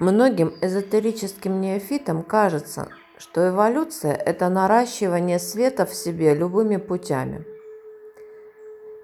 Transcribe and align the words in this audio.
Многим 0.00 0.54
эзотерическим 0.60 1.60
неофитам 1.60 2.22
кажется, 2.22 2.88
что 3.16 3.48
эволюция– 3.48 4.14
это 4.14 4.48
наращивание 4.48 5.40
света 5.40 5.86
в 5.86 5.94
себе 5.94 6.34
любыми 6.34 6.76
путями. 6.76 7.44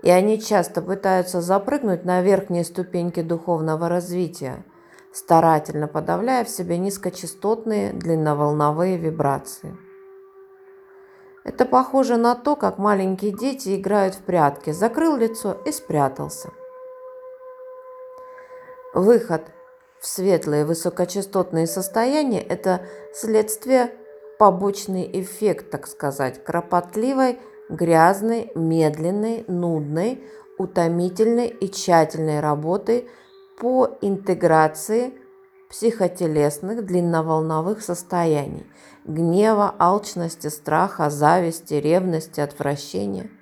И 0.03 0.11
они 0.11 0.41
часто 0.41 0.83
пытаются 0.83 1.41
запрыгнуть 1.41 2.05
на 2.05 2.23
верхние 2.23 2.63
ступеньки 2.63 3.23
духовного 3.23 3.89
развития, 3.89 4.65
старательно 5.13 5.89
подавляя 5.89 6.45
в 6.45 6.49
себе 6.49 6.79
низкочастотные 6.79 7.93
длинноволновые 7.93 8.97
вибрации. 8.97 9.77
Это 11.43 11.67
похоже 11.67 12.19
на 12.19 12.37
то, 12.37 12.55
как 12.55 12.79
маленькие 12.79 13.33
дети 13.33 13.75
играют 13.75 14.15
в 14.15 14.21
прятки, 14.21 14.71
закрыл 14.71 15.17
лицо 15.17 15.61
и 15.65 15.73
спрятался. 15.73 16.51
Выход 18.95 19.43
в 20.05 20.07
светлые 20.07 20.67
высокочастотные 20.67 21.67
состояния– 21.67 22.43
это 22.49 22.83
следствие, 23.15 23.91
побочный 24.39 25.09
эффект, 25.23 25.71
так 25.71 25.87
сказать, 25.87 26.45
кропотливой, 26.45 27.39
грязной, 27.71 28.53
медленной, 28.55 29.47
нудной, 29.49 30.23
утомительной 30.59 31.47
и 31.49 31.71
тщательной 31.71 32.41
работы 32.41 33.09
по 33.59 33.97
интеграции 34.03 35.15
психотелесных 35.71 36.85
длинноволновых 36.85 37.81
состояний– 37.81 38.67
гнева, 39.07 39.75
алчности, 39.79 40.49
страха, 40.49 41.09
зависти, 41.09 41.73
ревности, 41.73 42.41
отвращения– 42.41 43.31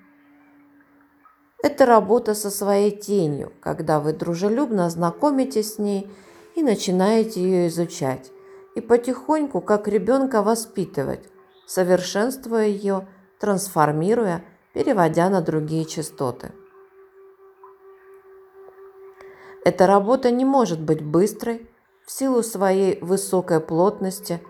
это 1.63 1.87
работа 1.87 2.35
со 2.35 2.51
своей 2.51 2.91
тенью, 2.91 3.53
когда 3.61 3.99
вы 3.99 4.13
дружелюбно 4.13 4.91
знакомитесь 4.91 5.75
с 5.75 5.79
ней 5.79 6.09
и 6.55 6.63
начинаете 6.63 7.43
ее 7.43 7.69
изучать, 7.69 8.31
и 8.75 8.81
потихоньку, 8.81 9.61
как 9.61 9.89
ребенка, 9.89 10.43
воспитывать, 10.43 11.29
совершенствуя 11.67 12.67
ее, 12.67 13.09
трансформируя, 13.39 14.45
переводя 14.73 15.29
на 15.29 15.41
другие 15.41 15.85
частоты. 15.85 16.53
Эта 19.65 19.87
работа 19.87 20.31
не 20.31 20.45
может 20.45 20.81
быть 20.81 21.03
быстрой 21.05 21.69
в 22.05 22.11
силу 22.11 22.43
своей 22.43 22.99
высокой 23.01 23.61
плотности 23.61 24.41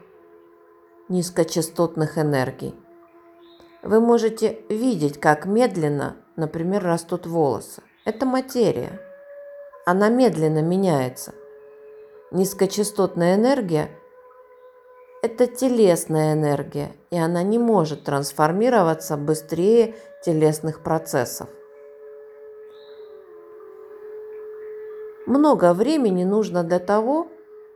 низкочастотных 1.08 2.16
энергий. 2.16 2.74
Вы 3.82 4.00
можете 4.00 4.62
видеть, 4.68 5.20
как 5.20 5.44
медленно, 5.44 6.16
например, 6.36 6.82
растут 6.82 7.26
волосы. 7.26 7.82
Это 8.04 8.24
материя. 8.24 9.00
Она 9.84 10.08
медленно 10.08 10.62
меняется. 10.62 11.34
Низкочастотная 12.34 13.34
энергия– 13.36 13.90
это 15.22 15.46
телесная 15.46 16.32
энергия, 16.32 16.92
и 17.10 17.18
она 17.18 17.42
не 17.42 17.58
может 17.58 18.04
трансформироваться 18.04 19.18
быстрее 19.18 19.96
телесных 20.24 20.82
процессов. 20.82 21.50
Много 25.26 25.74
времени 25.74 26.24
нужно 26.24 26.64
для 26.64 26.78
того, 26.78 27.28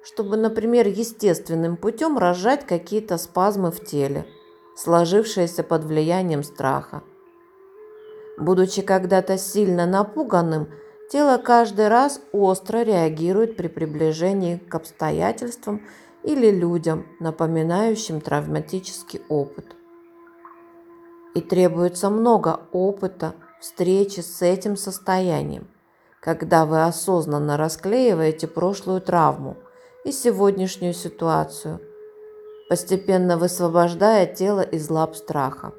чтобы, 0.03 0.39
например, 0.39 0.87
естественным 0.87 1.77
путем 1.77 2.17
разжать 2.17 2.67
какие-то 2.67 3.19
спазмы 3.19 3.71
в 3.71 3.85
теле, 3.85 4.25
сложившиеся 4.75 5.65
под 5.65 5.85
влиянием 5.85 6.43
страха. 6.43 7.03
Будучи 8.39 8.81
когда-то 8.81 9.37
сильно 9.37 9.85
напуганным– 9.85 10.71
Тело 11.11 11.39
каждый 11.39 11.87
раз 11.87 12.21
остро 12.33 12.83
реагирует 12.83 13.57
при 13.57 13.69
приближении 13.69 14.57
к 14.57 14.75
обстоятельствам 14.75 15.83
или 16.25 16.51
людям, 16.51 17.07
напоминающим 17.21 18.21
травматический 18.21 19.23
опыт. 19.29 19.77
И 21.37 21.41
требуется 21.41 22.11
много 22.11 22.61
опыта 22.73 23.35
встречи 23.61 24.21
с 24.21 24.43
этим 24.43 24.77
состоянием, 24.77 25.69
когда 26.21 26.67
вы 26.67 26.85
осознанно 26.85 27.57
расклеиваете 27.57 28.49
прошлую 28.49 29.01
травму 29.01 29.57
и 30.05 30.11
сегодняшнюю 30.11 30.93
ситуацию, 30.93 31.81
постепенно 32.69 33.39
высвобождая 33.39 34.27
тело 34.27 34.63
из 34.63 34.91
лап 34.91 35.15
страха. 35.15 35.73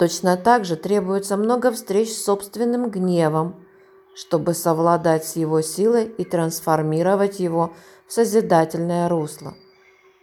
Точно 0.00 0.38
так 0.38 0.64
же 0.64 0.76
требуется 0.76 1.36
много 1.36 1.70
встреч 1.70 2.08
с 2.10 2.24
собственным 2.24 2.88
гневом, 2.88 3.62
чтобы 4.14 4.54
совладать 4.54 5.26
с 5.26 5.36
его 5.36 5.60
силой 5.60 6.06
и 6.06 6.24
трансформировать 6.24 7.38
его 7.38 7.74
в 8.06 8.12
созидательное 8.14 9.10
русло, 9.10 9.54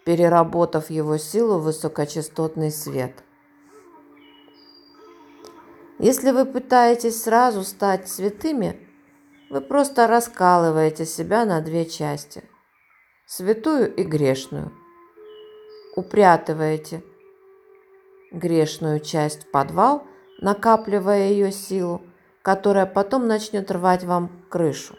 переработав 0.03 0.89
его 0.89 1.19
силу 1.19 1.59
в 1.59 1.65
высокочастотный 1.65 2.71
свет. 2.71 3.23
Если 5.99 6.31
вы 6.31 6.45
пытаетесь 6.45 7.21
сразу 7.21 7.63
стать 7.63 8.09
святыми, 8.09 8.79
вы 9.51 9.61
просто 9.61 10.07
раскалываете 10.07 11.05
себя 11.05 11.45
на 11.45 11.61
две 11.61 11.85
части– 11.85 12.43
святую 13.27 13.93
и 13.93 14.01
грешную. 14.01 14.71
Упрятываете– 15.95 17.03
грешную 18.31 18.99
часть 18.99 19.43
в 19.43 19.51
подвал, 19.51 20.03
накапливая 20.39 21.29
ее 21.29 21.51
силу, 21.51 22.01
которая 22.41 22.85
потом 22.85 23.27
начнет 23.27 23.71
рвать 23.71 24.03
вам 24.03 24.31
крышу. 24.49 24.95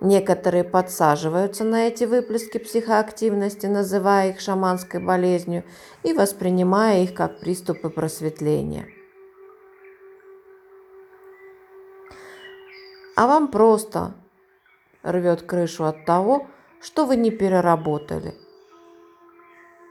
Некоторые 0.00 0.64
подсаживаются 0.64 1.62
на 1.62 1.86
эти 1.86 2.04
выплески 2.04 2.56
психоактивности, 2.56 3.66
называя 3.66 4.30
их 4.30 4.40
шаманской 4.40 4.98
болезнью 4.98 5.62
и 6.02 6.14
воспринимая 6.14 7.02
их 7.02 7.12
как 7.12 7.38
приступы 7.38 7.90
просветления. 7.90 8.88
А 13.14 13.26
вам 13.26 13.48
просто 13.48 14.14
рвет 15.02 15.42
крышу 15.42 15.84
от 15.84 16.06
того, 16.06 16.46
что 16.80 17.04
вы 17.04 17.16
не 17.16 17.30
переработали– 17.30 18.34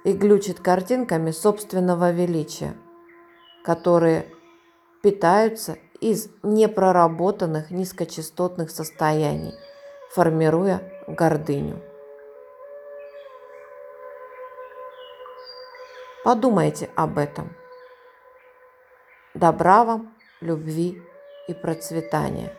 и 0.10 0.14
глючит 0.14 0.60
картинками 0.60 1.30
собственного 1.30 2.12
величия, 2.12 2.76
которые 3.64 4.26
питаются 5.04 5.78
из 6.02 6.30
непроработанных 6.42 7.70
низкочастотных 7.70 8.72
состояний, 8.72 9.54
формируя 10.10 10.82
гордыню. 11.08 11.80
Подумайте 16.24 16.90
об 16.96 17.20
этом. 17.20 17.56
Добра 19.36 19.84
вам, 19.84 20.16
любви 20.42 21.04
и 21.48 21.54
процветания. 21.54 22.52